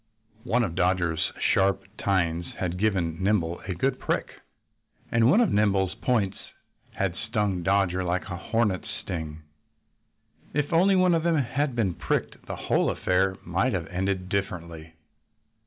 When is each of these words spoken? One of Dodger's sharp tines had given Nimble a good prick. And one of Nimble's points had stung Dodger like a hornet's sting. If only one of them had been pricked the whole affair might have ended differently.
One 0.45 0.63
of 0.63 0.73
Dodger's 0.73 1.31
sharp 1.53 1.83
tines 1.99 2.55
had 2.57 2.79
given 2.79 3.21
Nimble 3.21 3.59
a 3.67 3.75
good 3.75 3.99
prick. 3.99 4.31
And 5.11 5.29
one 5.29 5.41
of 5.41 5.51
Nimble's 5.53 5.93
points 5.93 6.39
had 6.93 7.13
stung 7.15 7.61
Dodger 7.61 8.03
like 8.03 8.23
a 8.27 8.35
hornet's 8.35 8.89
sting. 8.89 9.43
If 10.55 10.73
only 10.73 10.95
one 10.95 11.13
of 11.13 11.21
them 11.21 11.37
had 11.37 11.75
been 11.75 11.93
pricked 11.93 12.47
the 12.47 12.55
whole 12.55 12.89
affair 12.89 13.37
might 13.45 13.73
have 13.73 13.85
ended 13.89 14.27
differently. 14.27 14.95